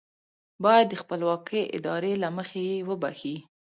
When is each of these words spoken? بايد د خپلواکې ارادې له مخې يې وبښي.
بايد 0.63 0.87
د 0.89 0.93
خپلواکې 1.01 1.61
ارادې 1.75 2.13
له 2.23 2.29
مخې 2.37 2.61
يې 2.69 2.77
وبښي. 2.89 3.35